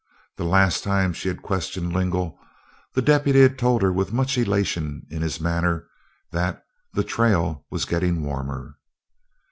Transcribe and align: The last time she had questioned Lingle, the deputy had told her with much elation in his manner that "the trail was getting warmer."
The 0.35 0.45
last 0.45 0.83
time 0.83 1.13
she 1.13 1.27
had 1.27 1.43
questioned 1.43 1.93
Lingle, 1.93 2.35
the 2.95 3.03
deputy 3.03 3.43
had 3.43 3.59
told 3.59 3.83
her 3.83 3.93
with 3.93 4.11
much 4.11 4.35
elation 4.35 5.05
in 5.11 5.21
his 5.21 5.39
manner 5.39 5.85
that 6.31 6.63
"the 6.91 7.03
trail 7.03 7.67
was 7.69 7.85
getting 7.85 8.23
warmer." 8.23 8.77